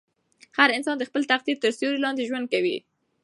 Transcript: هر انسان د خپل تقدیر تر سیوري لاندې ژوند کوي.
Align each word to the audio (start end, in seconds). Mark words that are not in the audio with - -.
هر 0.57 0.69
انسان 0.77 0.95
د 0.97 1.03
خپل 1.09 1.21
تقدیر 1.31 1.57
تر 1.63 1.69
سیوري 1.77 1.99
لاندې 2.05 2.27
ژوند 2.29 2.45
کوي. 2.53 2.77